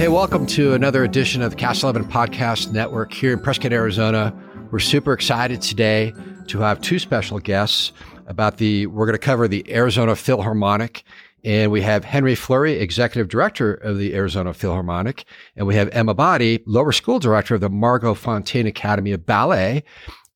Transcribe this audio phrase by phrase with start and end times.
[0.00, 4.34] Hey, welcome to another edition of the Cast 11 Podcast Network here in Prescott, Arizona.
[4.70, 6.14] We're super excited today
[6.46, 7.92] to have two special guests
[8.26, 11.04] about the, we're going to cover the Arizona Philharmonic.
[11.44, 15.26] And we have Henry Fleury, Executive Director of the Arizona Philharmonic.
[15.54, 19.84] And we have Emma Body, Lower School Director of the Margot Fonteyn Academy of Ballet.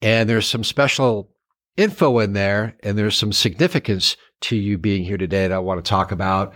[0.02, 1.30] And there's some special
[1.78, 5.82] info in there and there's some significance to you being here today that I want
[5.82, 6.52] to talk about.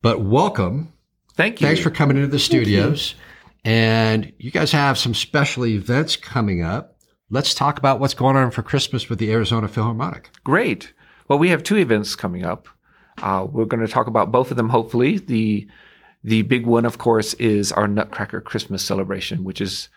[0.00, 0.94] But welcome.
[1.36, 1.66] Thank you.
[1.66, 3.14] Thanks for coming into the studios.
[3.14, 3.70] You.
[3.72, 6.96] And you guys have some special events coming up.
[7.30, 10.30] Let's talk about what's going on for Christmas with the Arizona Philharmonic.
[10.44, 10.92] Great.
[11.28, 12.68] Well, we have two events coming up.
[13.20, 15.18] Uh, we're going to talk about both of them, hopefully.
[15.18, 15.66] The
[16.22, 19.88] the big one, of course, is our Nutcracker Christmas celebration, which is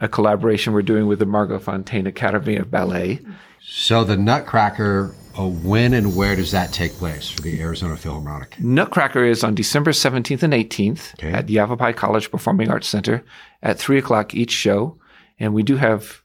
[0.00, 3.20] a collaboration we're doing with the Margot Fonteyn Academy of Ballet.
[3.60, 8.58] So the Nutcracker, uh, when and where does that take place for the Arizona Philharmonic?
[8.60, 11.32] Nutcracker is on December 17th and 18th okay.
[11.32, 13.22] at the Yavapai College Performing Arts Center
[13.62, 14.98] at 3 o'clock each show.
[15.38, 16.22] And we do have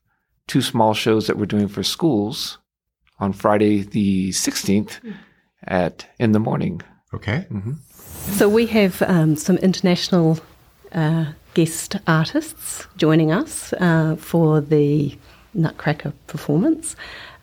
[0.48, 2.58] two small shows that we're doing for schools
[3.20, 5.00] on Friday the 16th
[5.66, 6.82] at in the morning.
[7.14, 7.46] Okay.
[7.52, 7.74] Mm-hmm.
[8.34, 10.40] So we have um, some international
[10.92, 15.18] uh, guest artists joining us uh, for the
[15.54, 16.96] Nutcracker performance.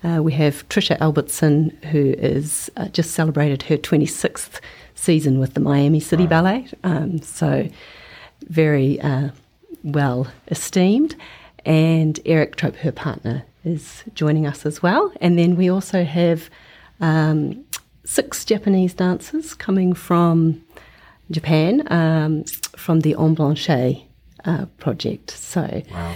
[0.02, 4.60] Uh, we have Tricia Albertson, who is uh, just celebrated her 26th
[4.94, 6.28] season with the Miami City wow.
[6.28, 7.68] Ballet, um, so
[8.48, 9.30] very uh,
[9.82, 11.16] well esteemed.
[11.64, 15.12] And Eric Trope, her partner, is joining us as well.
[15.20, 16.48] And then we also have
[17.00, 17.64] um,
[18.04, 20.64] six Japanese dancers coming from
[21.30, 22.44] Japan, um,
[22.76, 24.07] from the En Blanche
[24.48, 25.30] uh, project.
[25.32, 26.14] So, wow.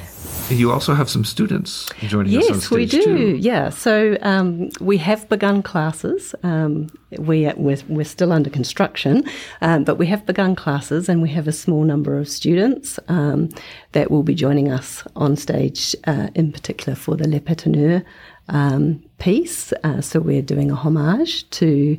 [0.48, 3.36] You also have some students joining yes, us on stage Yes, we do.
[3.36, 6.34] Yeah, so um, we have begun classes.
[6.42, 6.88] Um,
[7.18, 9.24] we are, we're, we're, still under construction,
[9.60, 13.50] um, but we have begun classes, and we have a small number of students um,
[13.92, 18.02] that will be joining us on stage, uh, in particular for the Les Patineurs
[18.48, 19.74] um, piece.
[19.84, 21.98] Uh, so we're doing a homage to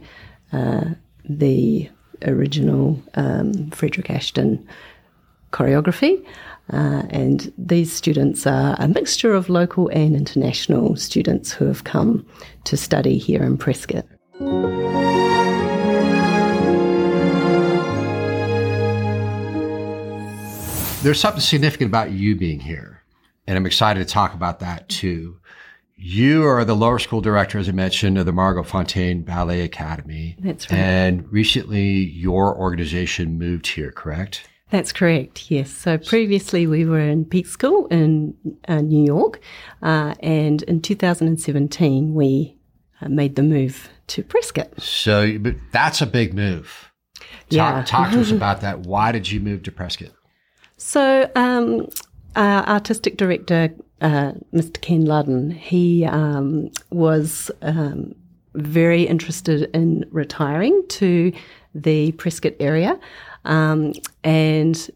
[0.51, 0.85] uh,
[1.29, 1.89] the
[2.23, 4.67] original um, Frederick Ashton
[5.53, 6.25] choreography.
[6.71, 12.25] Uh, and these students are a mixture of local and international students who have come
[12.63, 14.05] to study here in Prescott.
[21.03, 23.03] There's something significant about you being here,
[23.45, 25.37] and I'm excited to talk about that too.
[25.97, 30.37] You are the lower school director, as I mentioned, of the Margot Fonteyn Ballet Academy.
[30.39, 30.77] That's right.
[30.77, 34.47] And recently your organization moved here, correct?
[34.73, 35.69] That's correct, yes.
[35.69, 38.33] So previously we were in Peekskill in
[38.67, 39.39] uh, New York,
[39.83, 42.57] uh, and in 2017 we
[42.99, 44.81] uh, made the move to Prescott.
[44.81, 46.89] So but that's a big move.
[47.19, 47.83] Talk, yeah.
[47.85, 48.79] talk to us about that.
[48.79, 50.09] Why did you move to Prescott?
[50.77, 51.87] So, um,
[52.35, 53.69] our artistic director,
[54.01, 54.81] uh, Mr.
[54.81, 58.15] Ken Ludden, he um, was um,
[58.55, 61.31] very interested in retiring to
[61.75, 62.99] the Prescott area.
[63.45, 63.93] Um,
[64.23, 64.89] and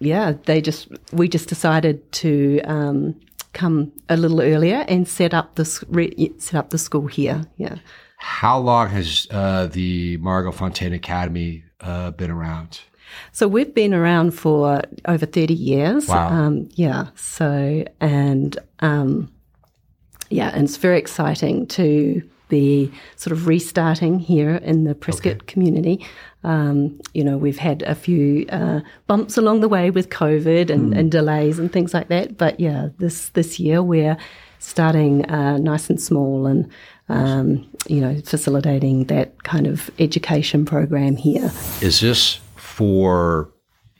[0.00, 3.18] yeah, they just we just decided to um,
[3.52, 7.42] come a little earlier and set up this re- set up the school here.
[7.56, 7.76] Yeah.
[8.18, 12.80] How long has uh, the Margot Fonteyn Academy uh, been around?
[13.32, 16.08] So we've been around for over thirty years.
[16.08, 16.28] Wow.
[16.28, 17.08] Um, yeah.
[17.14, 19.32] So and um,
[20.30, 25.46] yeah, and it's very exciting to be sort of restarting here in the Prescott okay.
[25.46, 26.06] community.
[26.44, 30.92] Um, you know, we've had a few uh, bumps along the way with COVID and,
[30.92, 30.98] mm.
[30.98, 32.38] and, delays and things like that.
[32.38, 34.16] But yeah, this this year we're
[34.60, 36.70] starting uh, nice and small and
[37.08, 41.50] um, you know facilitating that kind of education program here.
[41.80, 43.50] Is this for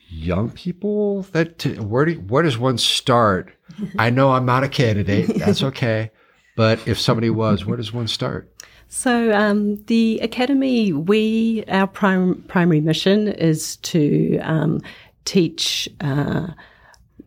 [0.08, 1.22] young people?
[1.32, 3.52] That where do, where does one start?
[3.98, 5.38] I know I'm not a candidate.
[5.38, 6.10] That's okay.
[6.58, 8.52] But if somebody was, where does one start?
[8.88, 14.80] So um, the academy, we our prim- primary mission is to um,
[15.24, 16.48] teach uh,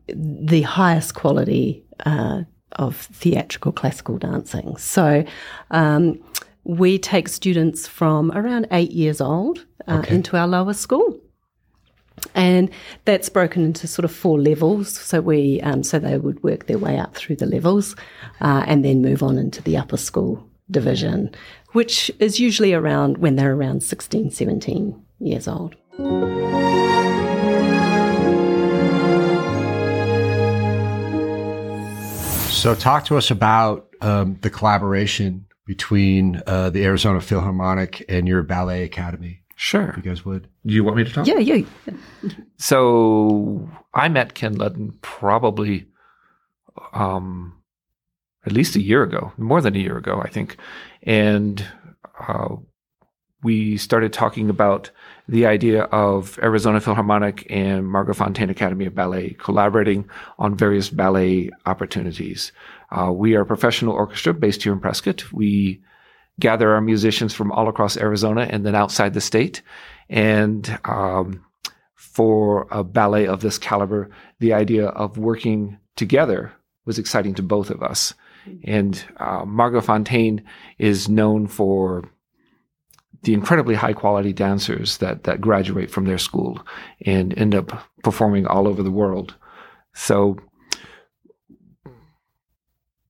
[0.10, 2.42] the highest quality uh,
[2.74, 4.76] of theatrical classical dancing.
[4.76, 5.24] So.
[5.72, 6.22] Um,
[6.64, 10.14] we take students from around eight years old uh, okay.
[10.14, 11.20] into our lower school.
[12.36, 12.70] And
[13.06, 14.98] that's broken into sort of four levels.
[14.98, 17.96] So we, um, so they would work their way up through the levels,
[18.40, 21.34] uh, and then move on into the upper school division,
[21.72, 25.76] which is usually around when they're around 16, 17 years old.
[32.52, 38.44] So, talk to us about um, the collaboration between uh, the Arizona Philharmonic and your
[38.44, 39.41] ballet academy.
[39.62, 39.90] Sure.
[39.90, 40.48] If you guys would.
[40.66, 41.28] Do you want me to talk?
[41.28, 41.68] Yeah, you.
[42.58, 45.86] So I met Ken Ludden probably
[46.94, 47.62] um,
[48.44, 50.58] at least a year ago, more than a year ago, I think.
[51.04, 51.64] And
[52.28, 52.56] uh,
[53.44, 54.90] we started talking about
[55.28, 60.10] the idea of Arizona Philharmonic and Margot Fonteyn Academy of Ballet collaborating
[60.40, 62.52] on various ballet opportunities.
[62.90, 65.32] Uh, we are a professional orchestra based here in Prescott.
[65.32, 65.84] We
[66.42, 69.62] gather our musicians from all across Arizona and then outside the state.
[70.10, 71.46] And um,
[71.96, 74.10] for a ballet of this caliber,
[74.40, 76.52] the idea of working together
[76.86, 78.14] was exciting to both of us.
[78.66, 80.44] And uh, Margot Fonteyn
[80.78, 82.04] is known for
[83.24, 86.60] the incredibly high quality dancers that that graduate from their school
[87.06, 89.36] and end up performing all over the world.
[89.94, 90.38] So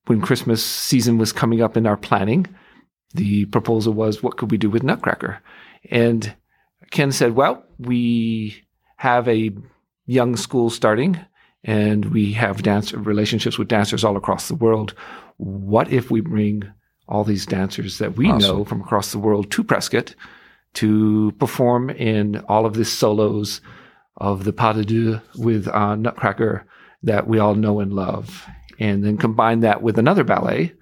[0.07, 2.45] when Christmas season was coming up in our planning,
[3.13, 5.41] the proposal was, what could we do with Nutcracker?
[5.89, 6.33] And
[6.91, 8.63] Ken said, well, we
[8.97, 9.51] have a
[10.05, 11.19] young school starting
[11.63, 14.93] and we have dance relationships with dancers all across the world.
[15.37, 16.63] What if we bring
[17.07, 18.39] all these dancers that we awesome.
[18.39, 20.15] know from across the world to Prescott
[20.73, 23.61] to perform in all of these solos
[24.17, 26.65] of the pas de deux with uh, Nutcracker
[27.03, 28.45] that we all know and love,
[28.79, 30.73] and then combine that with another ballet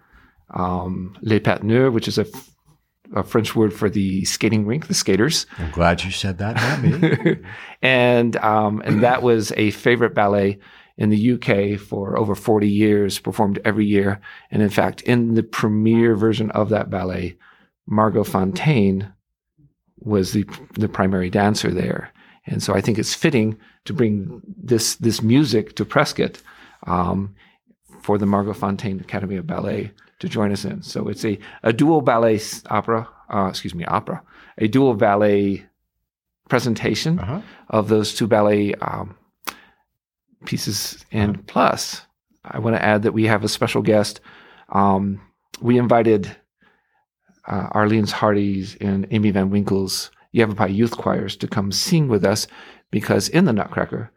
[0.52, 2.26] um, Les Patineurs, which is a,
[3.16, 5.46] a, French word for the skating rink, the skaters.
[5.58, 7.38] I'm glad you said that, not me.
[7.82, 10.60] and um, and that was a favorite ballet
[10.98, 14.20] in the UK for over 40 years, performed every year.
[14.52, 17.38] And in fact, in the premiere version of that ballet,
[17.88, 19.12] Margot Fonteyn
[20.00, 22.12] was the the primary dancer there.
[22.46, 26.42] And so I think it's fitting to bring this this music to Prescott
[26.88, 27.36] um,
[28.10, 30.82] for the Margot Fonteyn Academy of Ballet to join us in.
[30.82, 34.24] So it's a, a dual ballet opera, uh, excuse me, opera,
[34.58, 35.64] a dual ballet
[36.50, 37.42] presentation uh-huh.
[37.70, 39.16] of those two ballet um,
[40.48, 41.06] pieces.
[41.12, 41.44] And uh-huh.
[41.46, 42.02] plus,
[42.44, 44.22] I want to add that we have a special guest.
[44.70, 45.22] Um,
[45.62, 46.36] we invited
[47.46, 52.48] uh, Arlene's Hardy's and Amy Van Winkle's Yavapai youth choirs to come sing with us
[52.90, 54.12] because in the Nutcracker,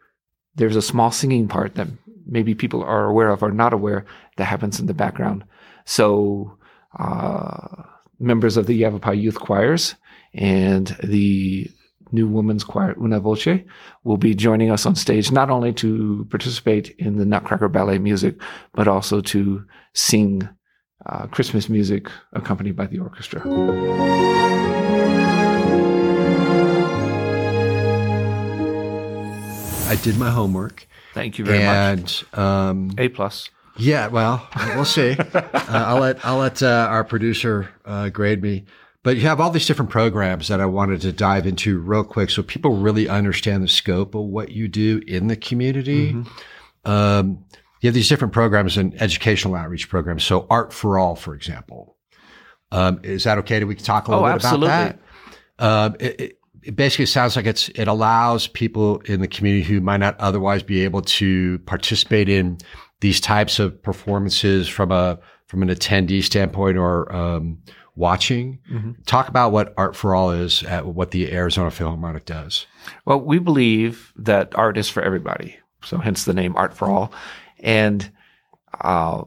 [0.55, 1.89] there's a small singing part that
[2.25, 4.05] maybe people are aware of or not aware
[4.37, 5.43] that happens in the background.
[5.85, 6.57] So,
[6.97, 7.83] uh,
[8.19, 9.95] members of the Yavapai youth choirs
[10.33, 11.69] and the
[12.11, 13.59] new women's choir, Una Voce,
[14.03, 18.39] will be joining us on stage not only to participate in the Nutcracker Ballet music,
[18.73, 20.47] but also to sing
[21.05, 23.41] uh, Christmas music accompanied by the orchestra.
[29.93, 30.87] I did my homework.
[31.13, 32.33] Thank you very and, much.
[32.33, 33.51] Um, A plus.
[33.77, 35.11] Yeah, well, we'll see.
[35.33, 38.65] uh, I'll let I'll let uh, our producer uh, grade me.
[39.03, 42.31] But you have all these different programs that I wanted to dive into real quick,
[42.31, 46.13] so people really understand the scope of what you do in the community.
[46.13, 46.91] Mm-hmm.
[46.91, 47.45] Um,
[47.81, 50.23] you have these different programs and educational outreach programs.
[50.23, 51.97] So, Art for All, for example,
[52.71, 53.59] um, is that okay?
[53.59, 54.67] Do we talk a little oh, bit absolutely.
[54.69, 54.99] about
[55.59, 55.63] that?
[55.63, 59.81] Um, it, it, it basically sounds like it's it allows people in the community who
[59.81, 62.57] might not otherwise be able to participate in
[63.01, 67.61] these types of performances from a from an attendee standpoint or um,
[67.95, 68.59] watching.
[68.71, 68.91] Mm-hmm.
[69.05, 72.65] Talk about what Art for All is, at what the Arizona Philharmonic does.
[73.05, 77.13] Well, we believe that art is for everybody, so hence the name Art for All,
[77.59, 78.09] and
[78.81, 79.23] uh,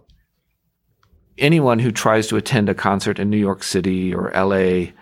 [1.38, 4.92] anyone who tries to attend a concert in New York City or LA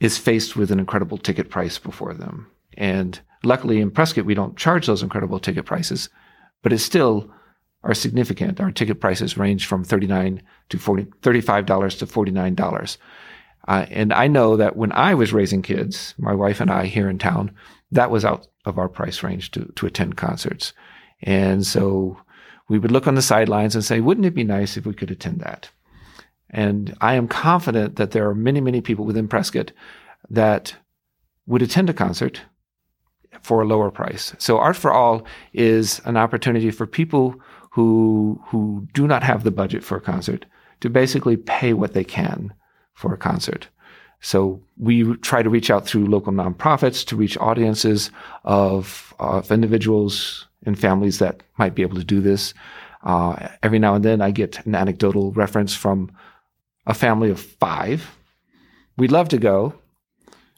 [0.00, 2.46] is faced with an incredible ticket price before them.
[2.76, 6.08] And luckily in Prescott, we don't charge those incredible ticket prices,
[6.62, 7.30] but it's still
[7.82, 8.60] are significant.
[8.60, 12.96] Our ticket prices range from 39 to 40, $35 to $49.
[13.68, 17.08] Uh, and I know that when I was raising kids, my wife and I here
[17.08, 17.54] in town,
[17.92, 20.72] that was out of our price range to, to attend concerts.
[21.22, 22.18] And so
[22.68, 25.10] we would look on the sidelines and say, wouldn't it be nice if we could
[25.10, 25.70] attend that?
[26.50, 29.72] And I am confident that there are many, many people within Prescott
[30.28, 30.74] that
[31.46, 32.42] would attend a concert
[33.42, 34.34] for a lower price.
[34.38, 37.40] So Art for All is an opportunity for people
[37.70, 40.44] who who do not have the budget for a concert
[40.80, 42.52] to basically pay what they can
[42.94, 43.68] for a concert.
[44.20, 48.10] So we try to reach out through local nonprofits to reach audiences
[48.44, 52.52] of, of individuals and families that might be able to do this.
[53.02, 56.10] Uh, every now and then I get an anecdotal reference from
[56.86, 58.16] a family of five.
[58.96, 59.74] We'd love to go.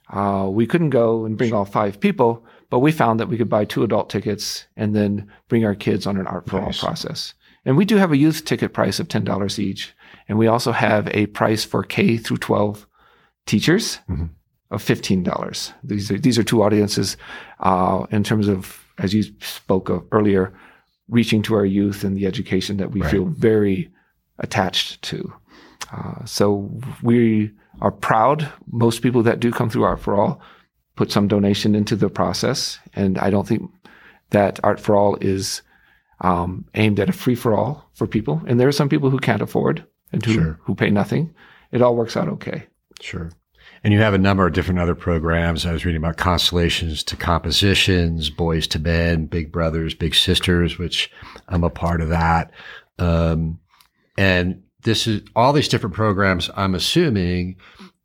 [0.09, 3.49] Uh, we couldn't go and bring all five people, but we found that we could
[3.49, 6.83] buy two adult tickets and then bring our kids on an art for nice.
[6.83, 7.35] all process.
[7.65, 9.95] And we do have a youth ticket price of $10 each.
[10.29, 12.87] And we also have a price for K through 12
[13.47, 14.27] teachers mm-hmm.
[14.71, 15.73] of fifteen dollars.
[15.83, 17.17] These are these are two audiences
[17.61, 20.53] uh, in terms of as you spoke of earlier,
[21.09, 23.11] reaching to our youth and the education that we right.
[23.11, 23.91] feel very
[24.39, 25.33] attached to.
[25.93, 26.71] Uh, so
[27.03, 28.51] we are proud.
[28.71, 30.41] Most people that do come through Art for All
[30.97, 33.71] put some donation into the process, and I don't think
[34.31, 35.63] that Art for All is
[36.23, 38.41] um, aimed at a free for all for people.
[38.47, 40.61] And there are some people who can't afford and who, sure.
[40.63, 41.35] who pay nothing.
[41.73, 42.67] It all works out okay.
[43.01, 43.31] Sure.
[43.85, 45.67] And you have a number of different other programs.
[45.67, 51.11] I was reading about constellations to compositions, boys to men, big brothers, big sisters, which
[51.49, 52.53] I'm a part of that.
[52.99, 53.59] Um,
[54.17, 56.51] and this is all these different programs.
[56.57, 57.57] I'm assuming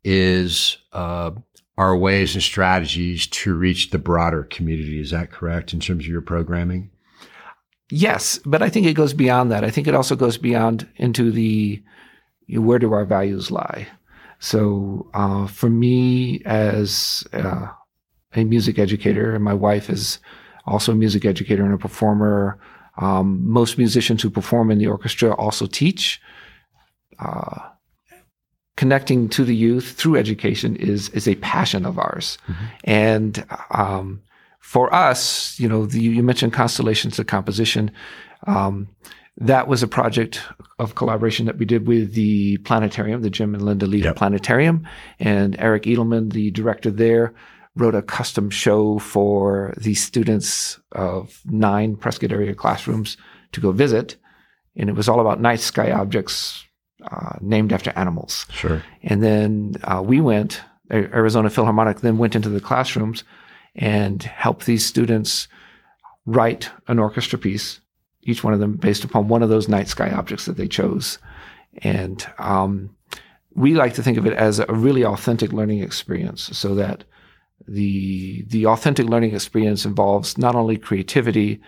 [0.04, 1.32] is uh,
[1.76, 5.00] our ways and strategies to reach the broader community.
[5.00, 6.90] Is that correct in terms of your programming?
[7.90, 9.64] Yes, but I think it goes beyond that.
[9.64, 11.82] I think it also goes beyond into the
[12.46, 13.88] you know, where do our values lie.
[14.40, 17.68] So uh, for me, as uh,
[18.34, 20.18] a music educator, and my wife is
[20.66, 22.58] also a music educator and a performer.
[22.98, 26.20] Um, most musicians who perform in the orchestra also teach.
[27.18, 27.68] Uh,
[28.76, 32.64] connecting to the youth through education is is a passion of ours, mm-hmm.
[32.84, 34.22] and um,
[34.60, 37.90] for us, you know, the, you mentioned constellations of composition.
[38.46, 38.88] Um,
[39.40, 40.42] that was a project
[40.78, 44.16] of collaboration that we did with the planetarium, the Jim and Linda Lee yep.
[44.16, 44.86] Planetarium,
[45.18, 47.34] and Eric Edelman, the director there,
[47.74, 53.16] wrote a custom show for the students of nine Prescott area classrooms
[53.52, 54.16] to go visit,
[54.76, 56.64] and it was all about night sky objects
[57.04, 58.46] uh, named after animals.
[58.50, 58.82] Sure.
[59.02, 60.62] And then uh, we went.
[60.90, 63.22] Arizona Philharmonic then went into the classrooms
[63.76, 65.48] and helped these students
[66.24, 67.80] write an orchestra piece,
[68.22, 71.18] each one of them based upon one of those night sky objects that they chose.
[71.82, 72.96] And um,
[73.54, 77.04] we like to think of it as a really authentic learning experience so that
[77.66, 81.60] the the authentic learning experience involves not only creativity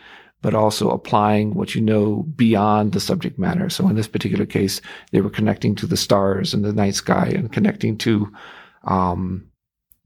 [0.42, 3.68] but also applying what you know beyond the subject matter.
[3.68, 4.80] So in this particular case,
[5.12, 8.32] they were connecting to the stars and the night sky and connecting to
[8.84, 9.50] um,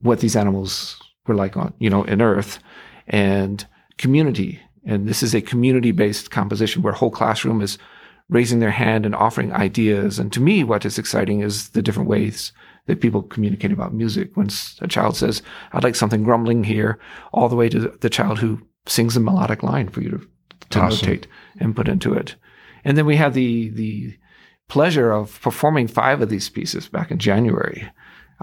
[0.01, 2.59] what these animals we're like on, you know, in Earth
[3.07, 3.65] and
[3.97, 4.59] community.
[4.85, 7.77] And this is a community based composition where whole classroom is
[8.29, 10.19] raising their hand and offering ideas.
[10.19, 12.51] And to me, what is exciting is the different ways
[12.87, 14.35] that people communicate about music.
[14.35, 14.49] When
[14.81, 15.41] a child says,
[15.73, 16.99] I'd like something grumbling here,
[17.33, 20.27] all the way to the child who sings a melodic line for you to,
[20.71, 21.07] to awesome.
[21.07, 21.25] notate
[21.59, 22.35] and put into it.
[22.83, 24.17] And then we had the, the
[24.67, 27.89] pleasure of performing five of these pieces back in January.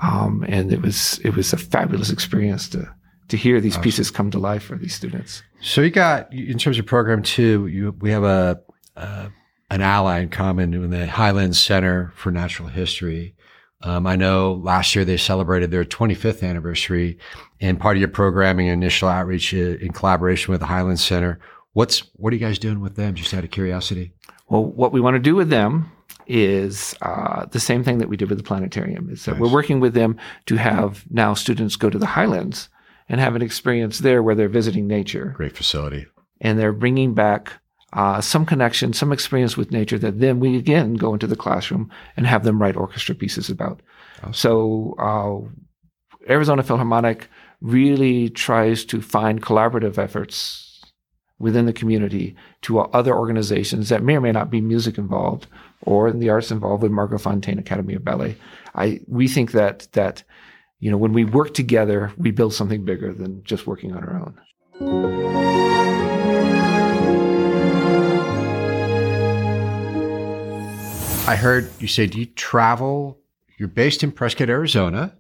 [0.01, 2.93] Um, and it was it was a fabulous experience to
[3.29, 3.83] to hear these awesome.
[3.83, 5.43] pieces come to life for these students.
[5.61, 8.61] So you got in terms of program two, you we have a,
[8.97, 9.31] a
[9.71, 13.35] an ally in common in the Highlands Center for Natural History.
[13.85, 17.19] Um, I know last year they celebrated their 25th anniversary,
[17.61, 21.39] and part of your programming and initial outreach in collaboration with the Highlands Center.
[21.73, 23.15] What's what are you guys doing with them?
[23.15, 24.13] Just out of curiosity.
[24.49, 25.91] Well, what we want to do with them
[26.27, 29.09] is uh, the same thing that we did with the planetarium.
[29.11, 29.41] Is that nice.
[29.41, 32.69] we're working with them to have now students go to the Highlands
[33.09, 35.33] and have an experience there where they're visiting nature.
[35.37, 36.07] Great facility.
[36.41, 37.53] And they're bringing back
[37.93, 41.91] uh, some connection, some experience with nature that then we again go into the classroom
[42.17, 43.81] and have them write orchestra pieces about.
[44.23, 44.33] Awesome.
[44.33, 47.29] So uh, Arizona Philharmonic
[47.61, 50.83] really tries to find collaborative efforts
[51.39, 55.47] within the community to other organizations that may or may not be music involved
[55.83, 58.37] or in the arts involved with Margot Fonteyn Academy of Ballet.
[58.75, 60.23] I we think that that
[60.81, 64.35] you know when we work together, we build something bigger than just working on our
[64.81, 65.62] own.
[71.33, 73.19] I heard you say, do you travel?
[73.57, 75.17] You're based in Prescott, Arizona.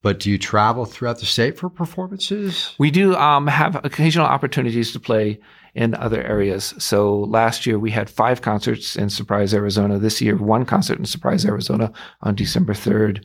[0.00, 2.76] But do you travel throughout the state for performances?
[2.78, 5.40] We do um, have occasional opportunities to play
[5.74, 6.74] in other areas.
[6.78, 9.98] So last year we had five concerts in Surprise, Arizona.
[9.98, 13.24] This year, one concert in Surprise, Arizona on December 3rd.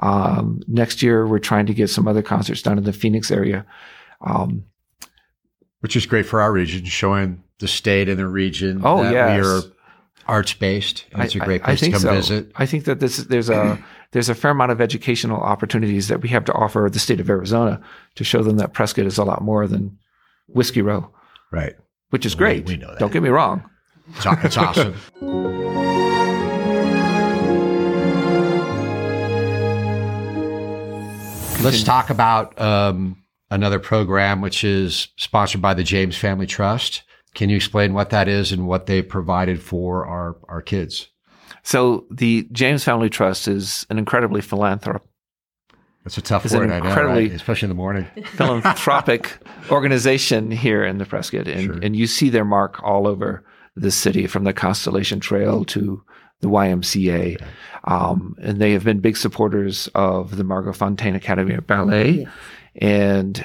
[0.00, 3.66] Um, next year, we're trying to get some other concerts down in the Phoenix area.
[4.22, 4.64] Um,
[5.80, 9.36] Which is great for our region, showing the state and the region oh, that yes.
[9.36, 9.60] we are
[10.28, 11.06] arts based.
[11.12, 12.12] It's a great place to come so.
[12.12, 12.52] visit.
[12.56, 13.82] I think that this there's a
[14.12, 17.28] there's a fair amount of educational opportunities that we have to offer the state of
[17.28, 17.80] Arizona
[18.14, 19.98] to show them that Prescott is a lot more than
[20.46, 21.10] Whiskey Row.
[21.50, 21.74] Right.
[22.10, 22.64] Which is great.
[22.66, 22.98] We, we know that.
[22.98, 23.68] Don't get me wrong.
[24.16, 24.94] It's, it's awesome.
[31.60, 37.02] Let's talk about um, another program which is sponsored by the James Family Trust.
[37.34, 41.08] Can you explain what that is and what they provided for our, our kids?
[41.62, 45.02] So the James Family Trust is an incredibly philanthropic
[46.04, 47.32] That's a tough is word, an incredibly know, right?
[47.32, 48.06] especially in the morning.
[48.24, 49.38] philanthropic
[49.70, 51.78] organization here in the Prescott, and sure.
[51.82, 53.44] and you see their mark all over
[53.76, 56.02] the city, from the Constellation Trail to
[56.40, 57.40] the YMCA,
[57.84, 62.26] um, and they have been big supporters of the Margot Fonteyn Academy of Ballet,
[62.76, 63.44] and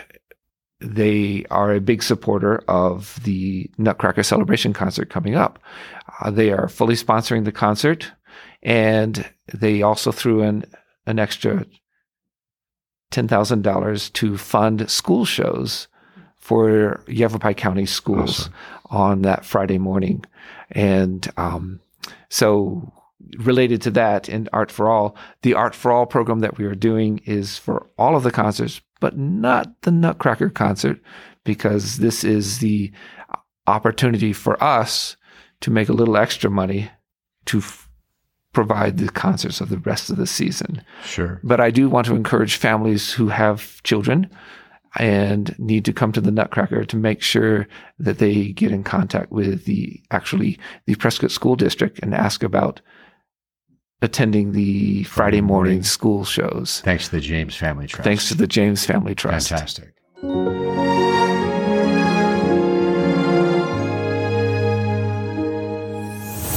[0.83, 5.59] they are a big supporter of the Nutcracker Celebration concert coming up.
[6.19, 8.11] Uh, they are fully sponsoring the concert,
[8.61, 10.65] and they also threw in
[11.05, 11.65] an extra
[13.11, 15.87] $10,000 to fund school shows
[16.35, 18.53] for Yavapai County schools awesome.
[18.89, 20.25] on that Friday morning.
[20.71, 21.79] And um,
[22.29, 22.91] so,
[23.37, 26.75] related to that, in Art for All, the Art for All program that we are
[26.75, 30.97] doing is for all of the concerts, but not the Nutcracker concert,
[31.43, 32.89] because this is the
[33.67, 35.17] opportunity for us
[35.59, 36.89] to make a little extra money
[37.43, 37.89] to f-
[38.53, 40.81] provide the concerts of the rest of the season.
[41.03, 41.41] Sure.
[41.43, 44.29] But I do want to encourage families who have children
[44.95, 47.67] and need to come to the Nutcracker to make sure
[47.99, 52.79] that they get in contact with the actually the Prescott School District and ask about
[54.03, 56.81] attending the Friday morning school shows.
[56.81, 58.03] Thanks to the James Family Trust.
[58.03, 59.49] Thanks to the James Family Trust.
[59.49, 59.93] Fantastic.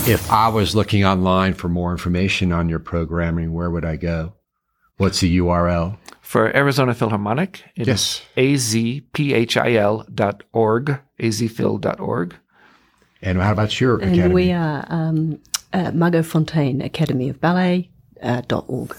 [0.09, 4.35] If I was looking online for more information on your programming, where would I go?
[4.99, 5.99] What's the URL?
[6.23, 8.23] For Arizona Philharmonic, it yes.
[8.35, 12.35] is azphil dot org, azphil.org.
[13.23, 14.35] And how about your and academy?
[14.35, 15.41] we are um,
[15.77, 17.91] uh, Margot Fonteyn Academy of Ballet.
[18.23, 18.97] Uh, .org.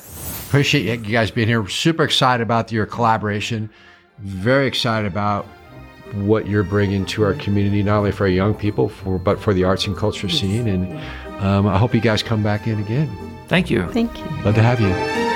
[0.48, 1.68] Appreciate you guys being here.
[1.68, 3.68] Super excited about your collaboration.
[4.20, 5.46] Very excited about
[6.14, 9.56] what you're bringing to our community, not only for our young people, for but for
[9.56, 10.68] the arts and culture scene.
[10.68, 13.10] And um, I hope you guys come back in again.
[13.48, 13.88] Thank you.
[13.92, 14.26] Thank you.
[14.44, 15.27] Love to have you.